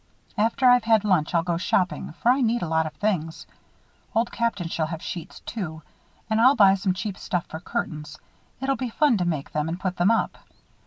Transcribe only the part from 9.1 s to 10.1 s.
to make them and put them